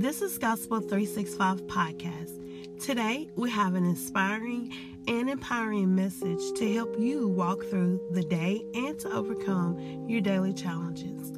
This 0.00 0.22
is 0.22 0.38
Gospel 0.38 0.80
365 0.80 1.66
Podcast. 1.66 2.80
Today, 2.82 3.28
we 3.36 3.50
have 3.50 3.74
an 3.74 3.84
inspiring 3.84 4.72
and 5.06 5.28
empowering 5.28 5.94
message 5.94 6.40
to 6.56 6.72
help 6.72 6.98
you 6.98 7.28
walk 7.28 7.62
through 7.66 8.00
the 8.12 8.22
day 8.22 8.64
and 8.74 8.98
to 9.00 9.12
overcome 9.12 10.08
your 10.08 10.22
daily 10.22 10.54
challenges. 10.54 11.34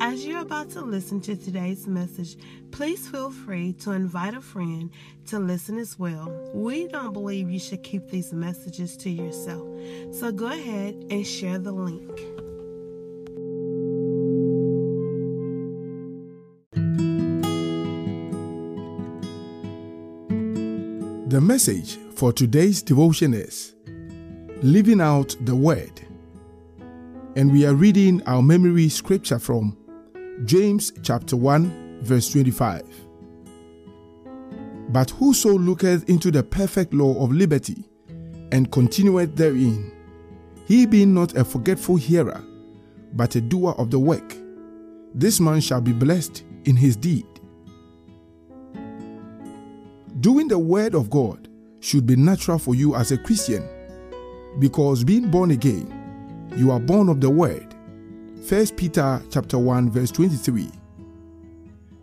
As 0.00 0.24
you're 0.24 0.42
about 0.42 0.70
to 0.70 0.82
listen 0.82 1.20
to 1.22 1.34
today's 1.34 1.88
message, 1.88 2.36
please 2.70 3.08
feel 3.08 3.32
free 3.32 3.72
to 3.80 3.90
invite 3.90 4.34
a 4.34 4.40
friend 4.40 4.88
to 5.26 5.40
listen 5.40 5.76
as 5.76 5.98
well. 5.98 6.30
We 6.54 6.86
don't 6.86 7.12
believe 7.12 7.50
you 7.50 7.58
should 7.58 7.82
keep 7.82 8.08
these 8.08 8.32
messages 8.32 8.96
to 8.98 9.10
yourself, 9.10 9.66
so 10.12 10.30
go 10.30 10.46
ahead 10.46 10.94
and 11.10 11.26
share 11.26 11.58
the 11.58 11.72
link. 11.72 12.45
The 21.28 21.40
message 21.40 21.98
for 22.14 22.32
today's 22.32 22.82
devotion 22.82 23.34
is 23.34 23.74
Living 24.62 25.00
Out 25.00 25.34
the 25.40 25.56
Word. 25.56 26.00
And 27.34 27.50
we 27.50 27.66
are 27.66 27.74
reading 27.74 28.22
our 28.26 28.40
memory 28.40 28.88
scripture 28.88 29.40
from 29.40 29.76
James 30.44 30.92
chapter 31.02 31.36
1, 31.36 32.02
verse 32.04 32.30
25. 32.30 32.84
But 34.90 35.10
whoso 35.10 35.58
looketh 35.58 36.08
into 36.08 36.30
the 36.30 36.44
perfect 36.44 36.94
law 36.94 37.20
of 37.20 37.32
liberty 37.32 37.90
and 38.52 38.70
continueth 38.70 39.34
therein, 39.34 39.90
he 40.64 40.86
being 40.86 41.12
not 41.12 41.36
a 41.36 41.44
forgetful 41.44 41.96
hearer, 41.96 42.40
but 43.14 43.34
a 43.34 43.40
doer 43.40 43.74
of 43.78 43.90
the 43.90 43.98
work, 43.98 44.36
this 45.12 45.40
man 45.40 45.60
shall 45.60 45.80
be 45.80 45.92
blessed 45.92 46.44
in 46.66 46.76
his 46.76 46.94
deed. 46.94 47.26
Doing 50.20 50.48
the 50.48 50.58
word 50.58 50.94
of 50.94 51.10
God 51.10 51.48
should 51.80 52.06
be 52.06 52.16
natural 52.16 52.58
for 52.58 52.74
you 52.74 52.94
as 52.94 53.12
a 53.12 53.18
Christian 53.18 53.68
because 54.58 55.04
being 55.04 55.30
born 55.30 55.50
again, 55.50 55.92
you 56.56 56.70
are 56.70 56.80
born 56.80 57.10
of 57.10 57.20
the 57.20 57.28
word. 57.28 57.74
1 58.48 58.66
Peter 58.76 59.22
chapter 59.30 59.58
1 59.58 59.90
verse 59.90 60.10
23. 60.10 60.70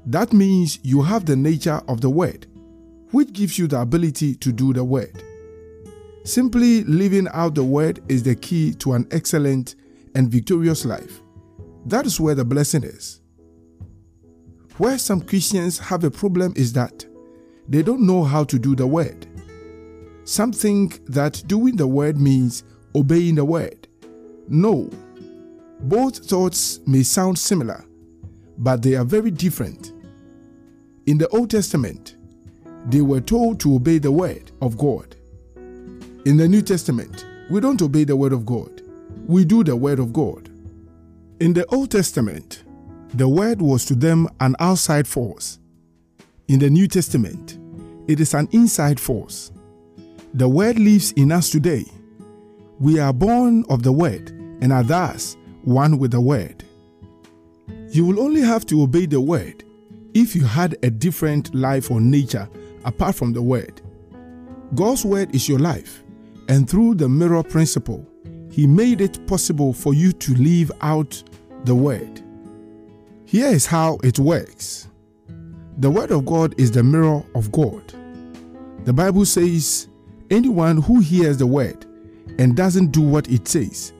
That 0.05 0.31
means 0.31 0.77
you 0.83 1.01
have 1.01 1.25
the 1.25 1.35
nature 1.35 1.81
of 1.87 2.01
the 2.01 2.09
word, 2.09 2.45
which 3.09 3.33
gives 3.33 3.57
you 3.57 3.65
the 3.65 3.81
ability 3.81 4.35
to 4.35 4.51
do 4.51 4.73
the 4.73 4.83
word. 4.83 5.23
Simply 6.23 6.83
living 6.83 7.27
out 7.33 7.55
the 7.55 7.63
word 7.63 7.99
is 8.09 8.21
the 8.21 8.35
key 8.35 8.75
to 8.75 8.93
an 8.93 9.07
excellent 9.09 9.73
and 10.13 10.29
victorious 10.29 10.85
life. 10.85 11.21
That 11.87 12.05
is 12.05 12.19
where 12.19 12.35
the 12.35 12.45
blessing 12.45 12.83
is. 12.83 13.21
Where 14.77 14.99
some 14.99 15.21
Christians 15.21 15.79
have 15.79 16.03
a 16.03 16.11
problem 16.11 16.53
is 16.55 16.73
that 16.73 17.05
they 17.67 17.81
don't 17.81 18.05
know 18.05 18.23
how 18.23 18.43
to 18.43 18.59
do 18.59 18.75
the 18.75 18.87
word. 18.87 19.27
Some 20.25 20.51
think 20.51 21.05
that 21.07 21.43
doing 21.47 21.75
the 21.75 21.87
word 21.87 22.17
means 22.17 22.63
obeying 22.95 23.35
the 23.35 23.45
word. 23.45 23.87
No. 24.47 24.89
Both 25.81 26.25
thoughts 26.25 26.79
may 26.85 27.03
sound 27.03 27.37
similar, 27.37 27.83
but 28.57 28.81
they 28.81 28.95
are 28.95 29.03
very 29.05 29.31
different. 29.31 29.91
In 31.05 31.17
the 31.17 31.27
Old 31.29 31.49
Testament, 31.49 32.15
they 32.85 33.01
were 33.01 33.21
told 33.21 33.59
to 33.61 33.75
obey 33.75 33.97
the 33.97 34.11
word 34.11 34.51
of 34.61 34.77
God. 34.77 35.15
In 36.25 36.37
the 36.37 36.47
New 36.47 36.61
Testament, 36.61 37.25
we 37.49 37.59
don't 37.59 37.81
obey 37.81 38.05
the 38.05 38.15
word 38.15 38.31
of 38.31 38.45
God, 38.45 38.81
we 39.27 39.43
do 39.43 39.63
the 39.63 39.75
word 39.75 39.99
of 39.99 40.13
God. 40.13 40.49
In 41.39 41.53
the 41.53 41.65
Old 41.67 41.91
Testament, 41.91 42.63
the 43.13 43.27
word 43.27 43.61
was 43.61 43.83
to 43.85 43.95
them 43.95 44.29
an 44.39 44.55
outside 44.59 45.07
force 45.07 45.59
in 46.47 46.59
the 46.59 46.69
New 46.69 46.87
Testament, 46.87 47.57
it 48.07 48.19
is 48.19 48.33
an 48.33 48.49
inside 48.51 48.99
force. 48.99 49.51
The 50.33 50.47
Word 50.47 50.77
lives 50.77 51.11
in 51.13 51.31
us 51.31 51.49
today. 51.49 51.85
We 52.79 52.99
are 52.99 53.13
born 53.13 53.63
of 53.69 53.83
the 53.83 53.91
Word 53.91 54.29
and 54.61 54.73
are 54.73 54.83
thus 54.83 55.37
one 55.63 55.97
with 55.99 56.11
the 56.11 56.21
Word. 56.21 56.63
You 57.89 58.05
will 58.05 58.19
only 58.19 58.41
have 58.41 58.65
to 58.67 58.81
obey 58.81 59.05
the 59.05 59.21
Word 59.21 59.63
if 60.13 60.35
you 60.35 60.43
had 60.43 60.77
a 60.83 60.89
different 60.89 61.53
life 61.55 61.89
or 61.89 62.01
nature 62.01 62.49
apart 62.83 63.15
from 63.15 63.31
the 63.31 63.41
Word. 63.41 63.81
God's 64.75 65.05
Word 65.05 65.33
is 65.33 65.47
your 65.47 65.59
life, 65.59 66.03
and 66.49 66.69
through 66.69 66.95
the 66.95 67.07
mirror 67.07 67.43
principle, 67.43 68.05
He 68.51 68.67
made 68.67 68.99
it 68.99 69.25
possible 69.27 69.71
for 69.71 69.93
you 69.93 70.11
to 70.11 70.33
live 70.35 70.71
out 70.81 71.23
the 71.63 71.75
Word. 71.75 72.21
Here 73.25 73.47
is 73.47 73.65
how 73.65 73.97
it 74.03 74.19
works. 74.19 74.89
The 75.83 75.91
Word 75.91 76.11
of 76.11 76.25
God 76.25 76.55
is 76.57 76.71
the 76.71 76.81
mirror 76.81 77.21
of 77.35 77.51
God. 77.51 77.93
The 78.85 78.93
Bible 78.93 79.25
says, 79.25 79.89
anyone 80.31 80.77
who 80.81 81.01
hears 81.01 81.35
the 81.35 81.45
Word 81.45 81.85
and 82.39 82.55
doesn't 82.55 82.93
do 82.93 83.01
what 83.01 83.27
it 83.27 83.49
says 83.49 83.91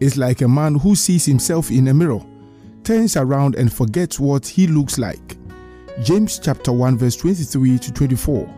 is 0.00 0.18
like 0.18 0.42
a 0.42 0.48
man 0.48 0.74
who 0.74 0.94
sees 0.94 1.24
himself 1.24 1.70
in 1.70 1.88
a 1.88 1.94
mirror, 1.94 2.20
turns 2.84 3.16
around 3.16 3.54
and 3.54 3.72
forgets 3.72 4.20
what 4.20 4.46
he 4.46 4.66
looks 4.66 4.98
like. 4.98 5.38
James 6.02 6.38
chapter 6.38 6.72
1 6.72 6.98
verse 6.98 7.16
23 7.16 7.78
to 7.78 7.90
24. 7.90 8.54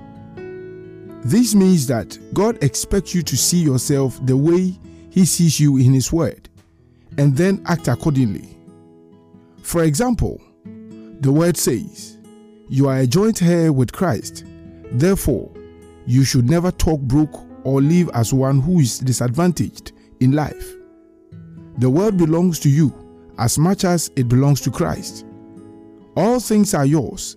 This 1.23 1.55
means 1.55 1.87
that 1.87 2.19
God 2.35 2.61
expects 2.65 3.15
you 3.15 3.23
to 3.23 3.37
see 3.37 3.63
yourself 3.63 4.19
the 4.27 4.37
way 4.37 4.77
he 5.09 5.25
sees 5.25 5.61
you 5.61 5.77
in 5.77 5.93
his 5.93 6.13
word 6.13 6.49
and 7.17 7.37
then 7.37 7.63
act 7.67 7.87
accordingly. 7.87 8.59
For 9.63 9.85
example, 9.85 10.43
the 11.21 11.31
word 11.31 11.57
says, 11.57 12.19
you 12.69 12.89
are 12.89 12.99
a 12.99 13.07
joint 13.07 13.43
heir 13.43 13.73
with 13.73 13.93
Christ. 13.93 14.45
Therefore, 14.93 15.51
you 16.07 16.25
should 16.25 16.49
never 16.49 16.71
talk 16.71 17.01
broke 17.01 17.47
or 17.65 17.81
live 17.81 18.11
as 18.15 18.33
one 18.33 18.61
who 18.61 18.81
is 18.81 18.99
disadvantaged 18.99 19.93
in 20.21 20.33
life. 20.33 20.73
The 21.79 21.89
world 21.89 22.17
belongs 22.17 22.59
to 22.61 22.69
you 22.69 22.93
as 23.39 23.59
much 23.59 23.85
as 23.85 24.11
it 24.17 24.29
belongs 24.29 24.61
to 24.63 24.71
Christ. 24.71 25.25
All 26.17 26.41
things 26.41 26.75
are 26.75 26.87
yours. 26.87 27.37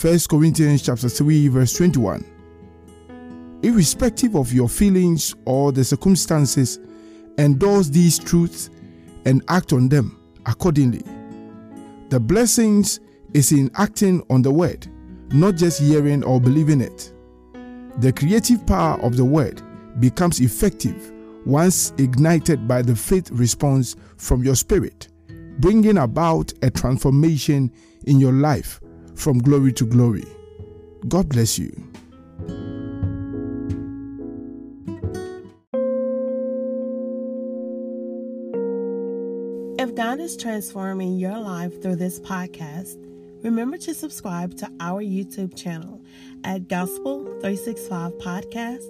1 0.00 0.18
Corinthians 0.30 0.82
chapter 0.82 1.08
3 1.08 1.48
verse 1.48 1.74
21. 1.74 2.24
Irrespective 3.62 4.36
of 4.36 4.52
your 4.52 4.68
feelings 4.68 5.34
or 5.44 5.72
the 5.72 5.84
circumstances, 5.84 6.78
endorse 7.38 7.88
these 7.88 8.18
truths 8.18 8.70
and 9.24 9.42
act 9.48 9.72
on 9.72 9.88
them 9.88 10.18
accordingly. 10.46 11.02
The 12.08 12.20
blessings 12.20 13.00
is 13.34 13.52
in 13.52 13.70
acting 13.74 14.24
on 14.30 14.42
the 14.42 14.50
word, 14.50 14.86
not 15.30 15.56
just 15.56 15.80
hearing 15.80 16.22
or 16.24 16.40
believing 16.40 16.80
it. 16.80 17.12
The 17.98 18.12
creative 18.12 18.66
power 18.66 19.00
of 19.00 19.16
the 19.16 19.24
word 19.24 19.62
becomes 20.00 20.40
effective 20.40 21.12
once 21.44 21.92
ignited 21.98 22.68
by 22.68 22.82
the 22.82 22.94
faith 22.94 23.30
response 23.30 23.96
from 24.16 24.44
your 24.44 24.54
spirit, 24.54 25.08
bringing 25.58 25.98
about 25.98 26.52
a 26.62 26.70
transformation 26.70 27.72
in 28.06 28.20
your 28.20 28.32
life 28.32 28.80
from 29.14 29.38
glory 29.38 29.72
to 29.72 29.86
glory. 29.86 30.26
God 31.08 31.28
bless 31.28 31.58
you. 31.58 31.70
If 39.80 39.94
God 39.94 40.18
is 40.20 40.36
transforming 40.36 41.18
your 41.18 41.38
life 41.38 41.80
through 41.80 41.96
this 41.96 42.20
podcast, 42.20 42.96
Remember 43.42 43.76
to 43.78 43.94
subscribe 43.94 44.56
to 44.58 44.70
our 44.80 45.02
YouTube 45.02 45.56
channel 45.56 46.02
at 46.44 46.68
Gospel 46.68 47.24
365 47.40 48.12
Podcast 48.14 48.84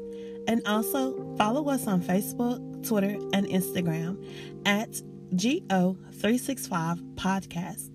and 0.47 0.67
also 0.67 1.35
follow 1.37 1.69
us 1.69 1.87
on 1.87 2.01
Facebook, 2.01 2.87
Twitter, 2.87 3.19
and 3.33 3.47
Instagram 3.47 4.25
at 4.65 4.91
GO365 5.35 7.15
Podcast. 7.15 7.91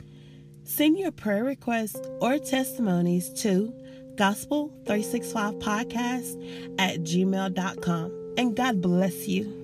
Send 0.64 0.98
your 0.98 1.12
prayer 1.12 1.44
requests 1.44 2.00
or 2.22 2.38
testimonies 2.38 3.30
to 3.42 3.74
Gospel365 4.16 5.60
Podcast 5.60 6.76
at 6.80 7.00
gmail.com. 7.02 8.34
And 8.38 8.56
God 8.56 8.82
bless 8.82 9.28
you. 9.28 9.63